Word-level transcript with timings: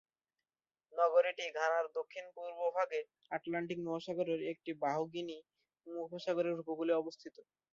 নগরীটি 0.93 1.45
ঘানার 1.57 1.85
দক্ষিণ-পূর্বভাগে 1.97 3.01
Atlantic 3.31 3.79
মহাসাগরের 3.85 4.41
একটি 4.51 4.71
বাহু 4.81 5.03
গিনি 5.13 5.37
উপসাগরের 5.87 6.55
উপকূলে 6.61 6.93
অবস্থিত। 6.95 7.35